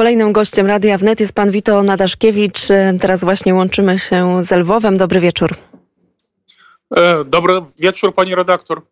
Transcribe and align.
Kolejnym 0.00 0.32
gościem 0.32 0.66
Radia 0.66 0.98
Wnet 0.98 1.20
jest 1.20 1.32
pan 1.32 1.50
Wito 1.50 1.82
Nadaszkiewicz. 1.82 2.60
Teraz 3.00 3.24
właśnie 3.24 3.54
łączymy 3.54 3.98
się 3.98 4.44
z 4.44 4.50
Lwowem. 4.50 4.96
Dobry 4.96 5.20
wieczór. 5.20 5.54
E, 6.96 7.24
dobry 7.24 7.54
wieczór, 7.78 8.14
pani 8.14 8.34
redaktor. 8.34 8.82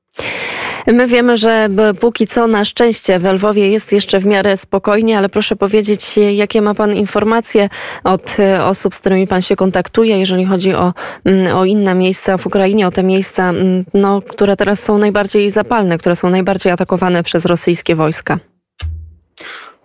My 0.87 1.07
wiemy, 1.07 1.37
że 1.37 1.69
póki 2.01 2.27
co 2.27 2.47
na 2.47 2.65
szczęście 2.65 3.19
w 3.19 3.25
Lwowie 3.25 3.71
jest 3.71 3.93
jeszcze 3.93 4.21
w 4.21 4.27
miarę 4.27 4.57
spokojnie, 4.57 5.19
ale 5.19 5.29
proszę 5.29 5.57
powiedzieć, 5.57 6.17
jakie 6.17 6.63
ma 6.63 6.75
Pan 6.75 6.93
informacje 6.93 7.69
od 8.05 8.37
e, 8.39 8.65
osób, 8.65 8.95
z 8.95 8.99
którymi 8.99 9.27
Pan 9.27 9.43
się 9.43 9.57
kontaktuje, 9.57 10.19
jeżeli 10.19 10.45
chodzi 10.45 10.75
o, 10.75 10.93
mm, 11.25 11.57
o 11.57 11.65
inne 11.65 11.95
miejsca 11.95 12.39
w 12.39 12.47
Ukrainie, 12.47 12.87
o 12.87 12.91
te 12.91 13.03
miejsca, 13.03 13.49
mm, 13.49 13.85
no, 13.95 14.23
które 14.23 14.57
teraz 14.57 14.83
są 14.83 14.99
najbardziej 14.99 15.51
zapalne, 15.51 15.99
które 15.99 16.17
są 16.17 16.31
najbardziej 16.31 16.73
atakowane 16.73 17.23
przez 17.23 17.45
rosyjskie 17.45 17.97
wojska. 17.97 18.39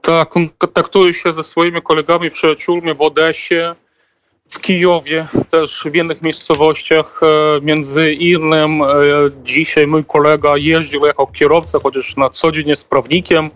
Tak, 0.03 0.29
kontaktuję 0.57 1.13
się 1.13 1.33
ze 1.33 1.43
swoimi 1.43 1.81
kolegami, 1.81 2.31
przyjaciółmi 2.31 2.93
w 2.93 3.01
Odesie, 3.01 3.75
w 4.49 4.59
Kijowie, 4.59 5.27
też 5.49 5.83
w 5.91 5.95
innych 5.95 6.21
miejscowościach. 6.21 7.21
E, 7.23 7.61
między 7.61 8.13
innym 8.13 8.81
e, 8.81 8.85
dzisiaj 9.43 9.87
mój 9.87 10.05
kolega 10.05 10.57
jeździł 10.57 11.05
jako 11.05 11.27
kierowca, 11.27 11.79
chociaż 11.83 12.15
na 12.17 12.29
co 12.29 12.51
dzień 12.51 12.67
jest 12.67 12.89
prawnikiem. 12.89 13.49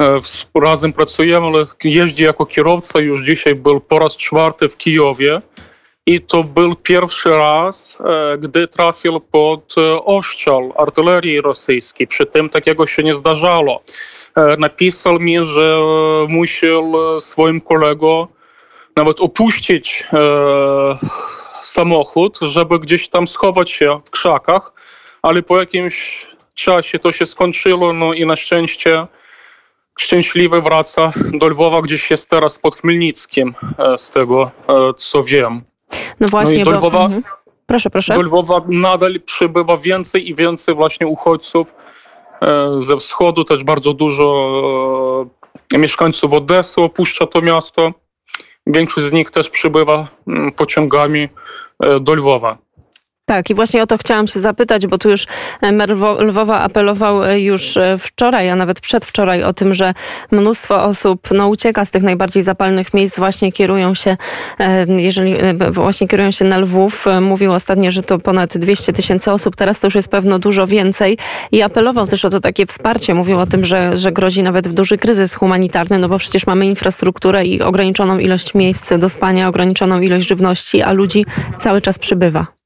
E, 0.00 0.20
razem 0.60 0.92
pracujemy, 0.92 1.46
ale 1.46 1.66
jeździ 1.84 2.22
jako 2.22 2.46
kierowca. 2.46 3.00
Już 3.00 3.22
dzisiaj 3.22 3.54
był 3.54 3.80
po 3.80 3.98
raz 3.98 4.16
czwarty 4.16 4.68
w 4.68 4.76
Kijowie. 4.76 5.40
I 6.06 6.20
to 6.20 6.44
był 6.44 6.74
pierwszy 6.74 7.30
raz, 7.30 7.98
gdy 8.38 8.68
trafił 8.68 9.20
pod 9.20 9.74
oszczał 10.04 10.72
artylerii 10.76 11.40
rosyjskiej. 11.40 12.06
Przy 12.06 12.26
tym 12.26 12.50
takiego 12.50 12.86
się 12.86 13.02
nie 13.02 13.14
zdarzało. 13.14 13.82
Napisał 14.58 15.20
mi, 15.20 15.44
że 15.44 15.78
musiał 16.28 16.92
swoim 17.20 17.60
kolegom 17.60 18.26
nawet 18.96 19.20
opuścić 19.20 20.04
e, 20.12 20.18
samochód, 21.60 22.38
żeby 22.42 22.78
gdzieś 22.78 23.08
tam 23.08 23.26
schować 23.26 23.70
się 23.70 24.00
w 24.04 24.10
krzakach, 24.10 24.72
ale 25.22 25.42
po 25.42 25.58
jakimś 25.60 26.26
czasie 26.54 26.98
to 26.98 27.12
się 27.12 27.26
skończyło, 27.26 27.92
no 27.92 28.14
i 28.14 28.26
na 28.26 28.36
szczęście 28.36 29.06
szczęśliwy 29.98 30.62
wraca 30.62 31.12
do 31.32 31.48
Lwowa, 31.48 31.82
gdzieś 31.82 32.10
jest 32.10 32.30
teraz 32.30 32.58
pod 32.58 32.76
Chmielnickiem, 32.76 33.54
e, 33.78 33.98
z 33.98 34.10
tego 34.10 34.50
e, 34.68 34.94
co 34.96 35.24
wiem. 35.24 35.62
No 36.20 36.28
właśnie, 36.28 36.58
no 36.58 36.64
do 36.64 36.70
Lwowa, 36.70 36.98
bo... 36.98 37.04
mhm. 37.04 37.22
Proszę, 37.66 37.90
proszę. 37.90 38.14
Do 38.14 38.22
Lwowa 38.22 38.60
nadal 38.68 39.20
przybywa 39.20 39.76
więcej 39.76 40.28
i 40.28 40.34
więcej 40.34 40.74
właśnie 40.74 41.06
uchodźców 41.06 41.68
e, 41.68 41.85
ze 42.78 42.96
wschodu, 42.96 43.44
też 43.44 43.64
bardzo 43.64 43.92
dużo 43.92 45.26
mieszkańców 45.74 46.32
Odesy 46.32 46.80
opuszcza 46.80 47.26
to 47.26 47.42
miasto. 47.42 47.92
Większość 48.66 49.06
z 49.06 49.12
nich 49.12 49.30
też 49.30 49.50
przybywa 49.50 50.08
mm, 50.28 50.52
pociągami 50.52 51.28
e, 51.80 52.00
do 52.00 52.14
Lwowa. 52.14 52.58
Tak, 53.28 53.50
i 53.50 53.54
właśnie 53.54 53.82
o 53.82 53.86
to 53.86 53.98
chciałam 53.98 54.26
się 54.26 54.40
zapytać, 54.40 54.86
bo 54.86 54.98
tu 54.98 55.10
już 55.10 55.26
e, 55.60 55.72
mer 55.72 55.90
Lwowa 56.18 56.60
apelował 56.60 57.24
e, 57.24 57.40
już 57.40 57.78
wczoraj, 57.98 58.50
a 58.50 58.56
nawet 58.56 58.80
przedwczoraj 58.80 59.42
o 59.42 59.52
tym, 59.52 59.74
że 59.74 59.94
mnóstwo 60.30 60.84
osób 60.84 61.28
no, 61.30 61.48
ucieka 61.48 61.84
z 61.84 61.90
tych 61.90 62.02
najbardziej 62.02 62.42
zapalnych 62.42 62.94
miejsc, 62.94 63.18
właśnie 63.18 63.52
kierują 63.52 63.94
się, 63.94 64.16
jeżeli 64.86 65.34
właśnie 65.70 66.08
kierują 66.08 66.30
się 66.30 66.44
na 66.44 66.58
Lwów. 66.58 67.04
Mówił 67.20 67.52
ostatnio, 67.52 67.90
że 67.90 68.02
to 68.02 68.18
ponad 68.18 68.58
200 68.58 68.92
tysięcy 68.92 69.32
osób, 69.32 69.56
teraz 69.56 69.80
to 69.80 69.86
już 69.86 69.94
jest 69.94 70.08
pewno 70.08 70.38
dużo 70.38 70.66
więcej 70.66 71.18
i 71.52 71.62
apelował 71.62 72.06
też 72.06 72.24
o 72.24 72.30
to 72.30 72.40
takie 72.40 72.66
wsparcie. 72.66 73.14
Mówił 73.14 73.38
o 73.38 73.46
tym, 73.46 73.64
że, 73.64 73.98
że 73.98 74.12
grozi 74.12 74.42
nawet 74.42 74.68
w 74.68 74.72
duży 74.72 74.98
kryzys 74.98 75.34
humanitarny, 75.34 75.98
no 75.98 76.08
bo 76.08 76.18
przecież 76.18 76.46
mamy 76.46 76.66
infrastrukturę 76.66 77.44
i 77.44 77.62
ograniczoną 77.62 78.18
ilość 78.18 78.54
miejsc 78.54 78.92
do 78.98 79.08
spania, 79.08 79.48
ograniczoną 79.48 80.00
ilość 80.00 80.28
żywności, 80.28 80.82
a 80.82 80.92
ludzi 80.92 81.26
cały 81.60 81.80
czas 81.80 81.98
przybywa. 81.98 82.56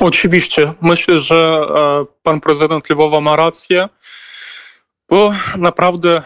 Oczywiście. 0.00 0.72
Myślę, 0.82 1.20
że 1.20 1.66
e, 1.74 2.04
pan 2.22 2.40
prezydent 2.40 2.90
Lwowa 2.90 3.20
ma 3.20 3.36
rację 3.36 3.88
bo 5.08 5.32
naprawdę 5.58 6.22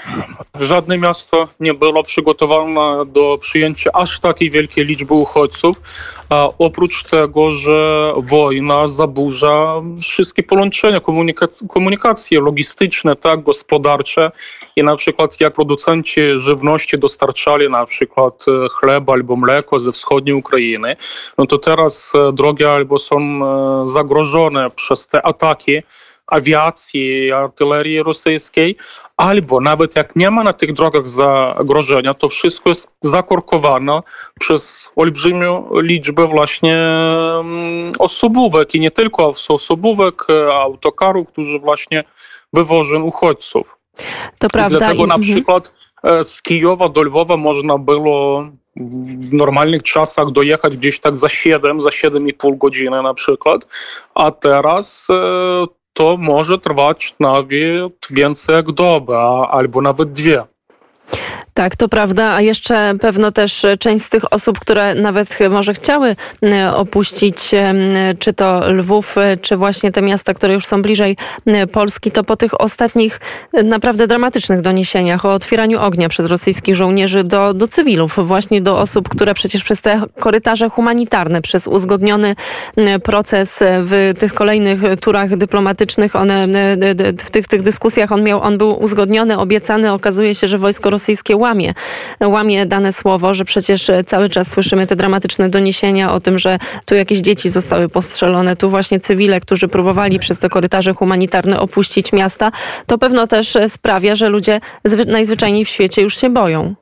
żadne 0.61 0.99
miasto 0.99 1.49
nie 1.61 1.75
było 1.75 2.03
przygotowane 2.03 3.07
do 3.07 3.39
przyjęcia 3.41 3.91
aż 3.95 4.21
takiej 4.21 4.51
wielkiej 4.51 4.85
liczby 4.85 5.15
uchodźców. 5.15 5.81
A 6.29 6.49
oprócz 6.59 7.03
tego, 7.03 7.53
że 7.53 8.13
wojna 8.17 8.89
zaburza 8.89 9.83
wszystkie 10.03 10.43
połączenia, 10.43 11.01
komunikac 11.01 11.65
komunikacje 11.69 12.41
logistyczne, 12.41 13.17
tak, 13.17 13.43
gospodarcze 13.43 14.31
i 14.77 14.85
na 14.85 14.97
przykład 14.97 15.41
jak 15.41 15.55
producenci 15.55 16.21
żywności 16.37 16.99
dostarczali 16.99 17.71
na 17.71 17.87
przykład 17.87 18.45
e, 18.49 18.69
chleb 18.69 19.09
albo 19.09 19.37
mleko 19.37 19.79
ze 19.79 19.93
wschodniej 19.93 20.35
Ukrainy, 20.35 20.97
no 21.39 21.47
to 21.47 21.59
teraz 21.59 22.13
e, 22.15 22.33
drogi 22.33 22.65
albo 22.65 22.99
są 22.99 23.19
e, 23.19 23.87
zagrożone 23.87 24.71
przez 24.71 25.07
te 25.07 25.27
ataki, 25.27 25.83
awiacji, 26.31 27.33
artylerii 27.33 28.03
rosyjskiej, 28.03 28.77
albo 29.17 29.61
nawet 29.61 29.97
jak 29.97 30.17
nie 30.17 30.31
ma 30.31 30.45
na 30.45 30.53
tych 30.53 30.73
drogach 30.73 31.09
zagrożenia, 31.09 32.15
to 32.15 32.29
wszystko 32.29 32.69
jest 32.69 32.89
zakorkowane 33.03 34.01
przez 34.41 34.91
olbrzymią 34.97 35.69
liczbę 35.81 36.27
właśnie 36.27 36.77
mm, 37.41 37.93
osobówek 37.99 38.75
i 38.75 38.81
nie 38.81 38.91
tylko 38.91 39.33
osobówek, 39.49 40.27
autokarów, 40.53 41.29
którzy 41.29 41.59
właśnie 41.59 42.05
wywożą 42.53 43.03
uchodźców. 43.03 43.77
To 44.39 44.49
prawda. 44.49 44.79
dlatego 44.79 45.07
na 45.07 45.15
mhm. 45.15 45.23
przykład 45.23 45.75
e, 46.03 46.25
z 46.25 46.43
Kijowa 46.43 46.89
do 46.89 47.03
Lwowa 47.03 47.37
można 47.37 47.79
było 47.79 48.47
w 48.77 49.33
normalnych 49.33 49.83
czasach 49.83 50.31
dojechać 50.31 50.77
gdzieś 50.77 51.01
tak 51.01 51.17
za 51.17 51.29
7, 51.29 51.81
za 51.81 51.91
7,5 51.91 52.59
godziny 52.59 53.03
na 53.03 53.15
przykład, 53.15 53.69
a 54.15 54.31
teraz 54.31 55.09
e, 55.11 55.67
to 55.93 56.17
może 56.17 56.59
trwać 56.59 57.15
nawet 57.21 58.09
więcej 58.11 58.55
jak 58.55 58.73
dobę, 58.73 59.19
albo 59.51 59.81
nawet 59.81 60.13
dwie. 60.13 60.45
Tak, 61.61 61.77
to 61.77 61.89
prawda, 61.89 62.35
a 62.35 62.41
jeszcze 62.41 62.95
pewno 63.01 63.33
też 63.33 63.67
część 63.79 64.05
z 64.05 64.09
tych 64.09 64.33
osób, 64.33 64.59
które 64.59 64.95
nawet 64.95 65.39
może 65.51 65.75
chciały 65.75 66.17
opuścić 66.75 67.51
czy 68.19 68.33
to 68.33 68.73
Lwów, 68.73 69.17
czy 69.43 69.57
właśnie 69.57 69.93
te 69.93 70.03
miasta, 70.03 70.35
które 70.35 70.55
już 70.55 70.67
są 70.67 70.83
bliżej 70.83 71.17
Polski, 71.73 72.11
to 72.11 72.25
po 72.25 72.37
tych 72.37 72.61
ostatnich 72.61 73.21
naprawdę 73.65 74.07
dramatycznych 74.07 74.61
doniesieniach 74.61 75.25
o 75.25 75.33
otwieraniu 75.33 75.81
ognia 75.81 76.09
przez 76.09 76.27
rosyjskich 76.27 76.77
żołnierzy 76.77 77.25
do, 77.25 77.55
do 77.55 77.67
cywilów, 77.67 78.17
właśnie 78.23 78.63
do 78.63 78.79
osób, 78.79 79.09
które 79.09 79.35
przecież 79.35 79.65
przez 79.65 79.81
te 79.81 80.03
korytarze 80.19 80.69
humanitarne, 80.69 81.43
przez 81.43 81.67
uzgodniony 81.67 82.35
proces 83.03 83.59
w 83.63 84.15
tych 84.19 84.35
kolejnych 84.35 84.81
turach 85.01 85.37
dyplomatycznych, 85.37 86.17
one, 86.17 86.47
w 87.19 87.31
tych, 87.31 87.49
tych 87.49 87.63
dyskusjach 87.63 88.13
on, 88.13 88.23
miał, 88.23 88.41
on 88.43 88.59
był 88.59 88.83
uzgodniony, 88.83 89.39
obiecany, 89.39 89.93
okazuje 89.93 90.35
się, 90.35 90.47
że 90.47 90.59
wojsko 90.59 90.91
rosyjskie 90.91 91.37
łamie, 91.37 91.50
łamie 92.21 92.67
dane 92.67 92.93
słowo, 92.93 93.35
że 93.35 93.45
przecież 93.45 93.91
cały 94.07 94.29
czas 94.29 94.51
słyszymy 94.51 94.87
te 94.87 94.97
dramatyczne 94.97 95.49
doniesienia 95.49 96.13
o 96.13 96.21
tym, 96.21 96.39
że 96.39 96.59
tu 96.87 96.95
jakieś 96.95 97.19
dzieci 97.19 97.49
zostały 97.49 97.89
postrzelone, 97.89 98.57
tu 98.57 98.71
właśnie 98.71 99.01
cywile, 99.01 99.41
którzy 99.41 99.69
próbowali 99.69 100.19
przez 100.19 100.39
te 100.39 100.49
korytarze 100.49 100.95
humanitarne 100.95 101.61
opuścić 101.61 102.13
miasta, 102.13 102.53
to 102.87 102.99
pewno 102.99 103.27
też 103.27 103.57
sprawia, 103.69 104.15
że 104.15 104.29
ludzie 104.29 104.61
najzwyczajniej 105.07 105.65
w 105.65 105.69
świecie 105.69 106.03
już 106.03 106.17
się 106.21 106.31
boją. 106.31 106.75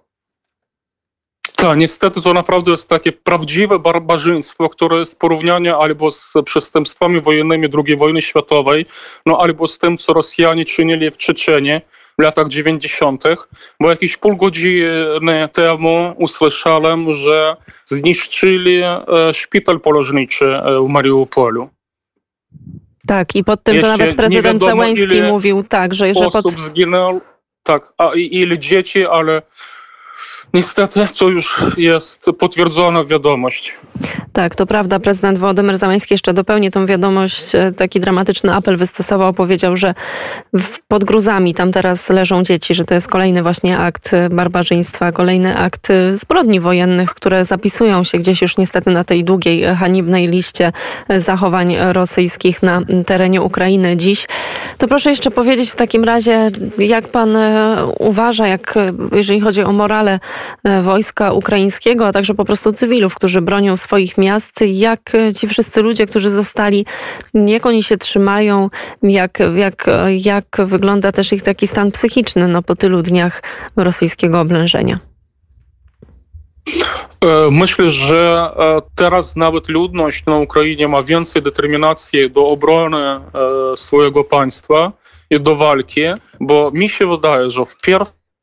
Tak, 1.57 1.79
niestety 1.79 2.23
to 2.23 2.33
naprawdę 2.33 2.71
jest 2.71 2.89
takie 2.89 3.13
prawdziwe 3.13 3.79
barbarzyństwo, 3.79 4.69
które 4.69 4.99
jest 4.99 5.19
porównanie 5.19 5.77
albo 5.77 6.11
z 6.11 6.33
przestępstwami 6.45 7.21
wojennymi 7.21 7.69
II 7.87 7.97
wojny 7.97 8.23
światowej, 8.23 8.87
no 9.27 9.39
albo 9.39 9.69
z 9.69 9.79
tym, 9.79 9.99
co 9.99 10.13
Rosjanie 10.13 10.65
czynili 10.65 11.11
w 11.11 11.17
Czeczeniu 11.17 11.81
w 11.81 11.98
latach 12.19 12.49
90., 12.49 13.25
bo 13.81 13.91
jakieś 13.91 14.17
pół 14.17 14.37
godziny 14.37 15.49
temu 15.53 16.15
usłyszałem, 16.17 17.15
że 17.15 17.57
zniszczyli 17.85 18.83
e, 18.83 19.05
szpital 19.33 19.81
polożniczy 19.81 20.45
e, 20.45 20.81
w 20.81 20.89
Mariupolu. 20.89 21.69
Tak, 23.07 23.37
i 23.37 23.45
pod 23.45 23.63
tym 23.63 23.75
Jeszcze 23.75 23.91
to 23.91 23.97
nawet 23.97 24.17
prezydent 24.17 24.63
Zełęński 24.63 25.23
mówił 25.23 25.63
tak, 25.63 25.95
że, 25.95 26.15
że 26.15 26.27
osób 26.27 26.43
pod... 26.43 26.53
zginęło, 26.53 27.21
tak, 27.63 27.93
a 27.99 28.11
ile 28.15 28.59
dzieci, 28.59 29.07
ale 29.07 29.43
Niestety 30.55 31.01
to 31.19 31.29
już 31.29 31.63
jest 31.77 32.31
potwierdzona 32.39 33.05
wiadomość. 33.05 33.75
Tak, 34.33 34.55
to 34.55 34.67
prawda. 34.67 35.01
Prezydent 35.01 35.39
Władimir 35.39 35.79
Zamański 35.79 36.15
jeszcze 36.15 36.35
dopełni 36.35 36.71
tą 36.71 36.87
wiadomość. 36.87 37.55
E, 37.55 37.73
taki 37.73 38.01
dramatyczny 38.01 38.55
apel 38.55 38.77
wystosował. 38.77 39.33
Powiedział, 39.33 39.77
że 39.77 39.95
pod 40.89 41.05
gruzami 41.05 41.55
tam 41.55 41.73
teraz 41.73 42.09
leżą 42.09 42.43
dzieci, 42.43 42.75
że 42.75 42.85
to 42.85 42.95
jest 42.95 43.09
kolejny 43.09 43.43
właśnie 43.43 43.79
akt 43.79 44.11
barbarzyństwa, 44.31 45.13
kolejny 45.13 45.57
akt 45.57 45.89
zbrodni 46.15 46.61
wojennych, 46.61 47.15
które 47.15 47.45
zapisują 47.45 48.05
się 48.05 48.19
gdzieś 48.19 48.43
już 48.43 48.57
niestety 48.57 48.91
na 48.91 49.05
tej 49.05 49.25
długiej, 49.25 49.65
haniebnej 49.77 50.29
liście 50.29 50.73
zachowań 51.17 51.77
rosyjskich 51.93 52.63
na 52.63 52.83
terenie 53.07 53.43
Ukrainy 53.43 53.97
dziś. 53.97 54.27
To 54.79 54.89
proszę 54.89 55.11
jeszcze 55.11 55.31
powiedzieć 55.31 55.71
w 55.71 55.77
takim 55.77 56.05
razie, 56.05 56.51
jak 56.79 57.09
pan 57.09 57.37
e, 57.37 57.87
uważa, 57.99 58.47
jak 58.47 58.75
jeżeli 59.13 59.41
chodzi 59.41 59.63
o 59.63 59.73
morale 59.73 60.13
e, 60.13 60.21
wojska 60.83 61.33
ukraińskiego, 61.33 62.07
a 62.07 62.13
także 62.13 62.35
po 62.35 62.45
prostu 62.45 62.73
cywilów, 62.73 63.15
którzy 63.15 63.41
bronią 63.41 63.77
swoich 63.77 64.19
miast, 64.19 64.61
jak 64.67 65.13
ci 65.37 65.49
wszyscy 65.49 65.83
ludzie, 65.83 66.07
którzy 66.07 66.31
zostali, 66.31 66.87
jak 67.35 67.67
oni 67.67 67.83
się 67.83 67.97
trzymają, 67.97 68.71
jak, 69.03 69.39
jak, 69.55 69.87
jak 70.19 70.47
wygląda 70.59 71.13
też 71.13 71.33
ich 71.33 71.43
taki 71.43 71.67
stan 71.67 71.91
psychiczny 71.91 72.49
no, 72.49 72.63
po 72.63 72.77
tylu 72.77 73.03
dniach 73.03 73.43
rosyjskiego 73.77 74.41
oblężenia? 74.41 74.99
E, 77.25 77.51
myślę, 77.51 77.91
że 77.91 78.51
teraz 78.95 79.37
nawet 79.37 79.69
ludność 79.69 80.27
na 80.27 80.37
Ukrainie 80.37 80.89
ma 80.89 81.03
więcej 81.03 81.43
determinacji 81.43 82.31
do 82.31 82.47
obrony 82.47 83.21
swojego 83.77 84.25
państwa 84.25 84.93
i 85.31 85.41
do 85.41 85.57
walki, 85.57 86.01
bo 86.41 86.71
mi 86.75 86.89
się 86.89 87.07
wydaje, 87.07 87.51
że 87.51 87.67
w 87.67 87.77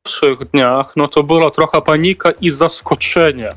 pierwszych 0.06 0.40
dniach 0.40 0.96
no 0.96 1.08
to 1.08 1.24
była 1.24 1.52
trochę 1.52 1.82
panika 1.82 2.32
i 2.42 2.50
zaskoczenie, 2.50 3.54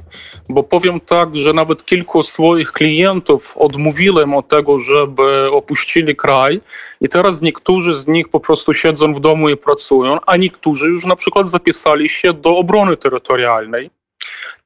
bo 0.49 0.63
powiem 0.63 1.01
tak, 1.01 1.37
że 1.37 1.53
nawet 1.53 1.85
kilku 1.85 2.23
swoich 2.23 2.73
klientów 2.73 3.55
odmówiłem 3.57 4.35
od 4.35 4.49
tego, 4.49 4.79
żeby 4.79 5.51
opuścili 5.53 6.17
kraj. 6.17 6.61
I 7.01 7.09
teraz 7.09 7.43
niektórzy 7.43 7.95
z 7.95 8.07
nich 8.07 8.29
po 8.29 8.41
prostu 8.41 8.75
siedzą 8.75 9.15
w 9.15 9.21
domu 9.21 9.49
i 9.49 9.57
pracują, 9.57 10.19
a 10.27 10.37
niektórzy 10.37 10.87
już 10.87 11.05
na 11.05 11.17
przykład 11.17 11.51
zapisali 11.51 12.09
się 12.09 12.33
do 12.33 12.57
obrony 12.57 12.97
terytorialnej. 12.97 13.91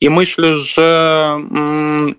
I 0.00 0.10
myślę, 0.10 0.56
że 0.56 1.36
mm, 1.50 2.14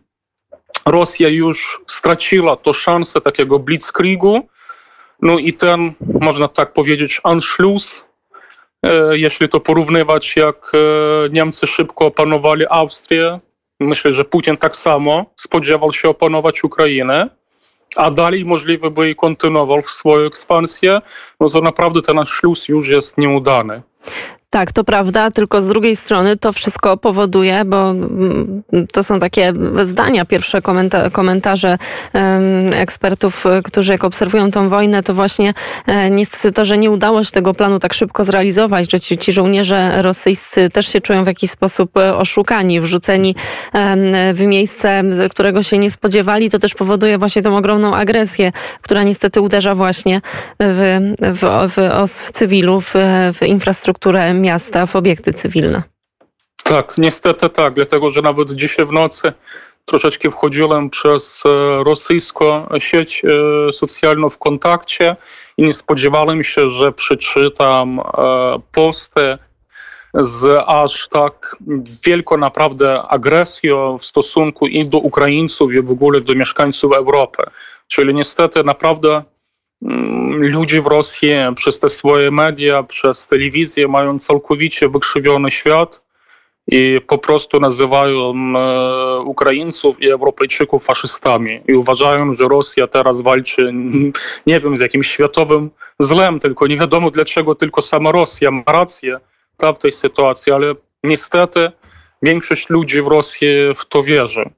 Rosja 0.86 1.30
już 1.30 1.82
straciła 1.88 2.56
to 2.56 2.74
szansę 2.74 3.22
takiego 3.22 3.60
blitzkriegu, 3.60 4.48
no 5.22 5.40
i 5.40 5.54
ten, 5.54 5.94
można 6.20 6.48
tak 6.48 6.74
powiedzieć, 6.74 7.22
Anschluss, 7.24 8.06
jeśli 9.12 9.50
to 9.50 9.60
porównywać, 9.60 10.36
jak 10.36 10.72
e, 10.74 11.30
Niemcy 11.30 11.68
szybko 11.68 12.06
opanowali 12.06 12.66
Austrię, 12.70 13.40
myślę, 13.80 14.14
że 14.14 14.26
Putin 14.26 14.58
tak 14.58 14.76
samo 14.76 15.26
spodziewał 15.36 15.94
się 15.94 16.10
opanować 16.10 16.64
Ukrainę, 16.64 17.30
a 17.96 18.12
dalej 18.12 18.46
możliwe 18.46 18.92
by 18.92 19.10
i 19.10 19.16
kontynuował 19.16 19.82
swoją 19.82 20.28
ekspansję, 20.28 21.02
no 21.40 21.50
to 21.50 21.62
naprawdę 21.62 22.02
ten 22.02 22.20
Anschluss 22.20 22.68
już 22.68 22.90
jest 22.90 23.18
nieudany. 23.18 23.82
Tak, 24.54 24.72
to 24.72 24.84
prawda, 24.84 25.32
tylko 25.32 25.62
z 25.62 25.68
drugiej 25.68 25.96
strony 25.96 26.38
to 26.38 26.54
wszystko 26.54 26.98
powoduje, 26.98 27.66
bo 27.66 27.90
mm, 27.90 28.64
to 28.92 29.04
są 29.04 29.20
takie 29.20 29.54
zdania, 29.84 30.26
pierwsze 30.26 30.62
komenta 30.62 31.10
komentarze 31.10 31.78
ekspertów, 32.72 33.46
którzy 33.64 33.92
jak 33.92 34.04
obserwują 34.04 34.52
tą 34.52 34.70
wojnę, 34.70 35.04
to 35.04 35.14
właśnie 35.14 35.54
e, 35.88 36.10
niestety 36.10 36.52
to, 36.52 36.66
że 36.66 36.78
nie 36.78 36.92
udało 36.92 37.24
się 37.24 37.32
tego 37.32 37.54
planu 37.54 37.80
tak 37.80 37.94
szybko 37.94 38.26
zrealizować, 38.26 38.92
że 38.92 39.00
ci, 39.00 39.18
ci 39.18 39.34
żołnierze 39.34 40.02
rosyjscy 40.02 40.70
też 40.70 40.88
się 40.88 41.02
czują 41.02 41.24
w 41.24 41.28
jakiś 41.28 41.50
sposób 41.50 41.98
e, 41.98 42.18
oszukani, 42.18 42.82
wrzuceni 42.82 43.36
w 44.34 44.42
miejsce, 44.46 45.04
którego 45.30 45.64
się 45.64 45.78
nie 45.78 45.92
spodziewali, 45.92 46.50
to 46.50 46.60
też 46.60 46.74
powoduje 46.74 47.18
właśnie 47.18 47.42
tą 47.42 47.58
ogromną 47.58 47.96
agresję, 47.96 48.52
która 48.82 49.04
niestety 49.04 49.42
uderza 49.42 49.76
właśnie 49.76 50.22
w, 50.60 51.14
w, 51.20 51.72
w, 51.76 52.08
w 52.08 52.32
cywilów, 52.32 52.94
w 53.34 53.44
infrastrukturę 53.46 54.43
miasta 54.44 54.86
w 54.86 54.96
obiekty 54.96 55.34
cywilne. 55.34 55.84
Tak, 56.64 56.98
niestety 56.98 57.50
tak, 57.50 57.74
dlatego 57.74 58.10
że 58.10 58.22
nawet 58.22 58.52
dzisiaj 58.52 58.86
w 58.86 58.92
nocy 58.92 59.34
troszeczkę 59.86 60.32
wchodziłem 60.32 60.90
przez 60.90 61.44
e, 61.46 61.50
rosyjską 61.84 62.68
sieć 62.80 63.22
e, 63.26 63.74
socjalną 63.74 64.30
w 64.30 64.38
kontakcie 64.38 65.16
i 65.58 65.62
nie 65.62 65.74
spodziewałem 65.74 66.44
się, 66.44 66.70
że 66.70 66.92
przeczytam 66.92 68.00
e, 68.00 68.04
posty 68.72 69.38
z 70.14 70.64
aż 70.68 71.08
tak 71.08 71.56
wielką 72.06 72.38
naprawdę 72.38 73.02
agresją 73.02 73.98
w 73.98 74.06
stosunku 74.06 74.68
i 74.68 74.88
do 74.88 74.98
Ukraińców, 74.98 75.74
i 75.74 75.82
w 75.82 75.92
ogóle 75.92 76.22
do 76.22 76.36
mieszkańców 76.36 76.94
Europy. 76.94 77.44
Czyli 77.88 78.14
niestety 78.14 78.64
naprawdę 78.64 79.24
Mm, 79.86 80.52
ludzie 80.52 80.82
w 80.82 80.88
Rosji 80.88 81.30
przez 81.56 81.80
te 81.80 81.90
swoje 81.90 82.32
media, 82.32 82.84
przez 82.84 83.28
telewizję 83.28 83.88
mają 83.88 84.20
całkowicie 84.20 84.90
wykrzywiony 84.90 85.52
świat 85.52 86.02
i 86.68 87.02
po 87.08 87.18
prostu 87.18 87.60
nazywają 87.60 88.34
e, 88.34 89.20
Ukraińców 89.20 90.02
i 90.02 90.10
Europejczyków 90.10 90.86
faszystami 90.86 91.62
i 91.68 91.74
uważają, 91.74 92.34
że 92.34 92.48
Rosja 92.48 92.88
teraz 92.88 93.22
walczy, 93.22 93.72
nie 94.48 94.60
wiem, 94.60 94.76
z 94.76 94.80
jakimś 94.80 95.08
światowym 95.08 95.70
złem, 96.00 96.40
tylko 96.40 96.68
nie 96.68 96.78
wiadomo 96.78 97.12
dlaczego 97.12 97.56
tylko 97.56 97.82
sama 97.82 98.12
Rosja 98.12 98.52
ma 98.52 98.64
rację 98.68 99.20
ta, 99.58 99.74
w 99.74 99.80
tej 99.80 99.92
sytuacji, 99.92 100.52
ale 100.52 100.76
niestety 101.04 101.72
większość 102.22 102.70
ludzi 102.70 103.02
w 103.02 103.08
Rosji 103.08 103.48
w 103.76 103.86
to 103.86 104.04
wierzy. 104.04 104.50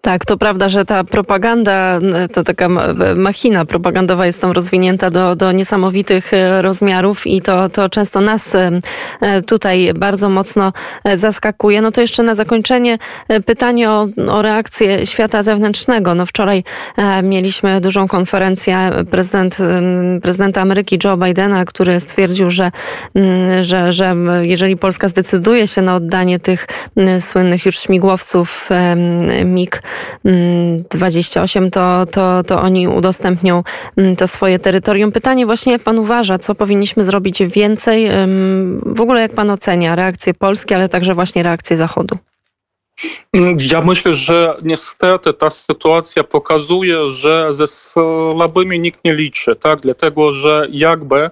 Tak, 0.00 0.24
to 0.24 0.36
prawda, 0.36 0.68
że 0.68 0.84
ta 0.84 1.04
propaganda, 1.04 2.00
to 2.32 2.44
taka 2.44 2.68
machina 3.16 3.64
propagandowa 3.64 4.26
jest 4.26 4.40
tam 4.40 4.50
rozwinięta 4.50 5.10
do, 5.10 5.36
do 5.36 5.52
niesamowitych 5.52 6.34
e, 6.34 6.62
rozmiarów 6.62 7.26
i 7.26 7.40
to, 7.40 7.68
to 7.68 7.88
często 7.88 8.20
nas 8.20 8.54
e, 8.54 8.80
e, 9.20 9.42
tutaj 9.42 9.92
bardzo 9.94 10.28
mocno 10.28 10.72
zaskakuje. 11.14 11.82
No 11.82 11.92
to 11.92 12.00
jeszcze 12.00 12.22
na 12.22 12.34
zakończenie 12.34 12.98
pytanie 13.46 13.90
o, 13.90 14.06
o 14.28 14.42
reakcję 14.42 15.06
świata 15.06 15.42
zewnętrznego. 15.42 16.14
No 16.14 16.26
wczoraj 16.26 16.64
mieliśmy 17.22 17.80
dużą 17.80 18.08
konferencję 18.08 18.90
prezydent, 19.10 19.58
prezydenta 20.22 20.60
Ameryki 20.60 20.98
Joe 21.04 21.16
Bidena, 21.16 21.64
który 21.64 22.00
stwierdził, 22.00 22.50
że, 22.50 22.70
że, 23.60 23.92
że 23.92 24.16
jeżeli 24.42 24.76
Polska 24.76 25.08
zdecyduje 25.08 25.66
się 25.66 25.82
na 25.82 25.94
oddanie 25.94 26.38
tych 26.38 26.66
słynnych 27.20 27.66
już 27.66 27.78
śmigłowców 27.78 28.68
MiG 29.44 29.82
28, 30.90 31.70
to, 31.70 32.06
to, 32.06 32.42
to 32.44 32.60
oni 32.60 32.88
udostępnią 32.88 33.62
mm, 33.96 34.16
to 34.16 34.28
swoje 34.28 34.58
terytorium. 34.58 35.12
Pytanie 35.12 35.46
właśnie, 35.46 35.72
jak 35.72 35.82
pan 35.82 35.98
uważa, 35.98 36.38
co 36.38 36.54
powinniśmy 36.54 37.04
zrobić 37.04 37.42
więcej? 37.42 38.10
W 38.86 39.00
ogóle 39.00 39.20
jak 39.20 39.34
pan 39.34 39.50
ocenia 39.50 39.96
reakcję 39.96 40.34
Polski, 40.34 40.74
ale 40.74 40.88
także 40.88 41.14
właśnie 41.14 41.42
reakcję 41.42 41.76
Zachodu? 41.76 42.18
Ja 43.70 43.80
myślę, 43.80 44.14
że 44.14 44.56
niestety 44.62 45.32
ta 45.32 45.50
sytuacja 45.50 46.24
pokazuje, 46.24 47.10
że 47.10 47.54
ze 47.54 47.66
słabymi 47.66 48.80
nikt 48.80 49.04
nie 49.04 49.14
liczy, 49.14 49.56
tak? 49.56 49.80
Dlatego, 49.80 50.32
że 50.32 50.66
jakby 50.70 51.30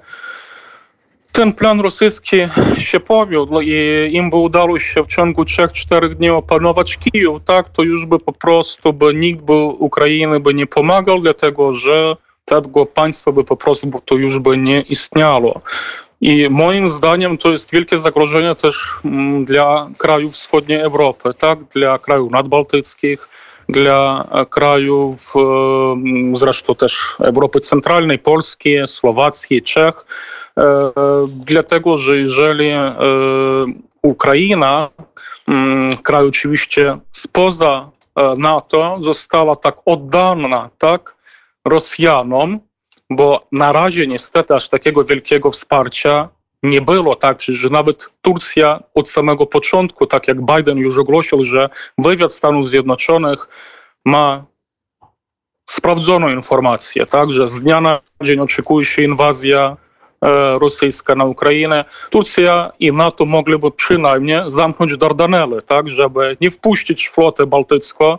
ten 1.36 1.52
plan 1.52 1.80
rosyjski 1.80 2.36
się 2.78 3.00
powiódł 3.00 3.60
i 3.60 4.08
im 4.12 4.30
by 4.30 4.36
udało 4.36 4.78
się 4.78 5.04
w 5.04 5.06
ciągu 5.06 5.42
3-4 5.42 6.14
dni 6.14 6.30
opanować 6.30 6.96
Kijów, 6.96 7.42
tak, 7.44 7.68
to 7.68 7.82
już 7.82 8.06
by 8.06 8.18
po 8.18 8.32
prostu 8.32 8.92
by 8.92 9.14
nikt 9.14 9.42
by 9.42 9.52
Ukrainy 9.62 10.40
by 10.40 10.54
nie 10.54 10.66
pomagał, 10.66 11.20
dlatego 11.20 11.74
że 11.74 12.16
tego 12.44 12.86
państwa 12.86 13.32
by 13.32 13.44
po 13.44 13.56
prostu 13.56 14.02
to 14.04 14.14
już 14.14 14.38
by 14.38 14.58
nie 14.58 14.80
istniało. 14.80 15.60
I 16.20 16.46
moim 16.50 16.88
zdaniem 16.88 17.38
to 17.38 17.50
jest 17.50 17.70
wielkie 17.70 17.98
zagrożenie 17.98 18.54
też 18.54 18.90
mm, 19.04 19.44
dla 19.44 19.90
krajów 19.98 20.34
wschodniej 20.34 20.80
Europy, 20.80 21.30
tak, 21.38 21.58
dla 21.64 21.98
krajów 21.98 22.30
nadbałtyckich, 22.30 23.28
dla 23.68 24.28
krajów 24.50 25.34
mm, 25.36 26.36
zresztą 26.36 26.74
też 26.74 27.16
Europy 27.20 27.60
Centralnej, 27.60 28.18
Polski, 28.18 28.74
Słowacji, 28.86 29.62
Czech, 29.62 30.06
e, 30.58 30.92
dlatego 31.28 31.98
że 31.98 32.16
jeżeli 32.16 32.68
e, 32.68 32.92
Ukraina, 34.02 34.88
kraj 36.02 36.26
oczywiście 36.26 36.98
spoza 37.12 37.90
e, 38.16 38.34
NATO, 38.38 38.98
została 39.00 39.56
tak 39.56 39.76
oddana 39.84 40.70
tak, 40.78 41.16
Rosjanom, 41.64 42.60
bo 43.10 43.40
na 43.52 43.72
razie 43.72 44.06
niestety 44.06 44.54
aż 44.54 44.68
takiego 44.68 45.04
wielkiego 45.04 45.50
wsparcia 45.50 46.28
nie 46.66 46.80
było 46.80 47.16
tak, 47.16 47.42
że 47.42 47.70
nawet 47.70 48.10
Turcja 48.22 48.80
od 48.94 49.10
samego 49.10 49.46
początku, 49.46 50.06
tak 50.06 50.28
jak 50.28 50.40
Biden 50.40 50.78
już 50.78 50.98
ogłosił, 50.98 51.44
że 51.44 51.68
wywiad 51.98 52.32
Stanów 52.32 52.68
Zjednoczonych 52.68 53.48
ma 54.04 54.44
sprawdzoną 55.70 56.28
informację, 56.28 57.06
tak, 57.06 57.30
że 57.30 57.48
z 57.48 57.60
dnia 57.60 57.80
na 57.80 58.00
dzień 58.22 58.40
oczekuje 58.40 58.84
się 58.84 59.02
inwazja 59.02 59.76
rosyjska 60.60 61.14
na 61.14 61.24
Ukrainę, 61.24 61.84
Turcja 62.10 62.72
i 62.78 62.92
NATO 62.92 63.26
mogliby 63.26 63.70
przynajmniej 63.70 64.40
zamknąć 64.46 64.96
Dardanelle, 64.96 65.62
tak, 65.62 65.88
żeby 65.90 66.36
nie 66.40 66.50
wpuścić 66.50 67.08
flotę 67.08 67.46
bałtycką 67.46 68.18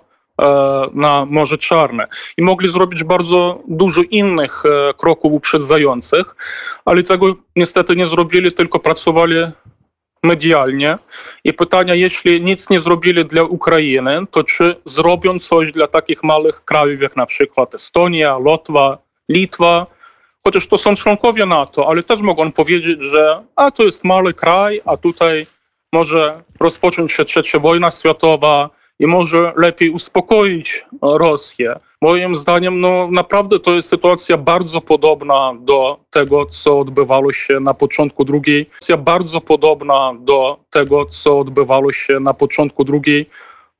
na 0.93 1.25
Morze 1.25 1.57
Czarne. 1.57 2.07
I 2.37 2.41
mogli 2.41 2.69
zrobić 2.69 3.03
bardzo 3.03 3.61
dużo 3.67 4.01
innych 4.01 4.63
kroków 4.97 5.33
uprzedzających, 5.33 6.35
ale 6.85 7.03
tego 7.03 7.35
niestety 7.55 7.95
nie 7.95 8.07
zrobili, 8.07 8.51
tylko 8.51 8.79
pracowali 8.79 9.35
medialnie. 10.23 10.97
I 11.43 11.53
pytania, 11.53 11.95
jeśli 11.95 12.41
nic 12.41 12.69
nie 12.69 12.79
zrobili 12.79 13.25
dla 13.25 13.43
Ukrainy, 13.43 14.19
to 14.31 14.43
czy 14.43 14.75
zrobią 14.85 15.39
coś 15.39 15.71
dla 15.71 15.87
takich 15.87 16.23
małych 16.23 16.65
krajów 16.65 17.01
jak 17.01 17.15
na 17.15 17.25
przykład 17.25 17.75
Estonia, 17.75 18.37
Łotwa, 18.37 18.97
Litwa, 19.29 19.85
chociaż 20.43 20.67
to 20.67 20.77
są 20.77 20.95
członkowie 20.95 21.45
NATO, 21.45 21.89
ale 21.89 22.03
też 22.03 22.19
mogą 22.19 22.51
powiedzieć, 22.51 22.97
że 23.01 23.43
a 23.55 23.71
to 23.71 23.83
jest 23.83 24.03
mały 24.03 24.33
kraj, 24.33 24.81
a 24.85 24.97
tutaj 24.97 25.45
może 25.93 26.43
rozpocząć 26.59 27.11
się 27.11 27.25
trzecia 27.25 27.59
wojna 27.59 27.91
światowa 27.91 28.69
i 28.99 29.07
może 29.07 29.53
lepiej 29.55 29.89
uspokoić 29.89 30.85
Rosję. 31.01 31.79
Moim 32.01 32.35
zdaniem, 32.35 32.81
no 32.81 33.09
naprawdę 33.11 33.59
to 33.59 33.73
jest 33.73 33.89
sytuacja 33.89 34.37
bardzo 34.37 34.81
podobna 34.81 35.53
do 35.59 35.99
tego, 36.09 36.45
co 36.45 36.79
odbywało 36.79 37.33
się 37.33 37.59
na 37.59 37.73
początku 37.73 38.25
drugiej, 38.25 38.65
sytuacja 38.65 38.97
bardzo 38.97 39.41
podobna 39.41 40.13
do 40.19 40.59
tego, 40.69 41.05
co 41.05 41.39
odbywało 41.39 41.91
się 41.91 42.19
na 42.19 42.33
początku 42.33 42.83
drugiej 42.83 43.29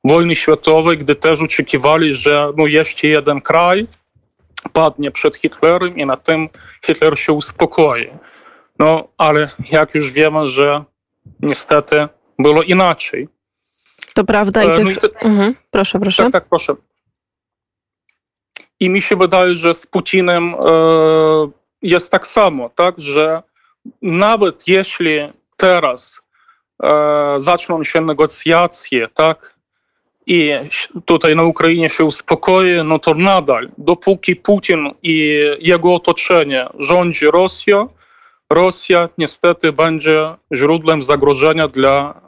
wojny 0.04 0.34
światowej, 0.34 0.98
gdy 0.98 1.14
też 1.14 1.42
oczekiwali, 1.42 2.14
że 2.14 2.52
no 2.56 2.66
jeszcze 2.66 3.06
jeden 3.06 3.40
kraj 3.40 3.86
padnie 4.72 5.10
przed 5.10 5.36
Hitlerem 5.36 5.98
i 5.98 6.06
na 6.06 6.16
tym 6.16 6.48
Hitler 6.86 7.18
się 7.18 7.32
uspokoi. 7.32 8.08
No, 8.78 9.08
ale 9.18 9.50
jak 9.72 9.94
już 9.94 10.10
wiemy, 10.10 10.48
że 10.48 10.84
niestety 11.40 12.08
było 12.38 12.62
inaczej. 12.62 13.28
To 14.14 14.24
prawda 14.24 14.64
i, 14.64 14.76
tych... 14.76 14.84
no 14.84 14.90
i 14.90 14.96
te... 14.96 15.08
mhm. 15.20 15.54
Proszę, 15.70 16.00
proszę. 16.00 16.22
Tak, 16.22 16.32
tak, 16.32 16.44
proszę. 16.50 16.74
I 18.80 18.90
mi 18.90 19.02
się 19.02 19.16
wydaje, 19.16 19.54
że 19.54 19.74
z 19.74 19.86
Putinem 19.86 20.54
e, 20.54 20.58
jest 21.82 22.10
tak 22.10 22.26
samo, 22.26 22.70
tak, 22.70 23.00
że 23.00 23.42
nawet 24.02 24.68
jeśli 24.68 25.18
teraz 25.56 26.20
e, 26.82 27.34
zaczną 27.38 27.84
się 27.84 28.00
negocjacje, 28.00 29.08
tak, 29.08 29.58
i 30.26 30.52
tutaj 31.04 31.36
na 31.36 31.42
Ukrainie 31.42 31.90
się 31.90 32.04
uspokoi, 32.04 32.84
no 32.84 32.98
to 32.98 33.14
nadal, 33.14 33.68
dopóki 33.78 34.36
Putin 34.36 34.90
i 35.02 35.40
jego 35.60 35.94
otoczenie 35.94 36.66
rządzi 36.78 37.26
Rosją, 37.26 37.88
Rosja 38.50 39.08
niestety 39.18 39.72
będzie 39.72 40.34
źródłem 40.54 41.02
zagrożenia 41.02 41.68
dla 41.68 42.20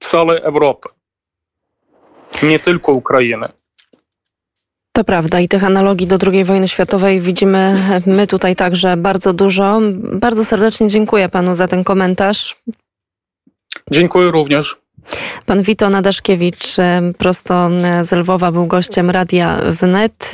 całej 0.00 0.38
Europy, 0.38 0.88
nie 2.44 2.58
tylko 2.58 2.92
Ukrainy. 2.92 3.48
To 4.96 5.04
prawda 5.04 5.40
i 5.40 5.48
tych 5.48 5.64
analogii 5.64 6.06
do 6.06 6.18
II 6.32 6.44
wojny 6.44 6.68
światowej 6.68 7.20
widzimy 7.20 7.76
my 8.06 8.26
tutaj 8.26 8.56
także 8.56 8.96
bardzo 8.96 9.32
dużo. 9.32 9.80
Bardzo 9.96 10.44
serdecznie 10.44 10.86
dziękuję 10.86 11.28
panu 11.28 11.54
za 11.54 11.68
ten 11.68 11.84
komentarz. 11.84 12.56
Dziękuję 13.90 14.30
również. 14.30 14.76
Pan 15.46 15.62
Wito 15.62 15.90
Nadaszkiewicz 15.90 16.76
prosto 17.18 17.70
z 18.02 18.12
Lwowa 18.12 18.52
był 18.52 18.66
gościem 18.66 19.10
Radia 19.10 19.58
Wnet. 19.80 20.14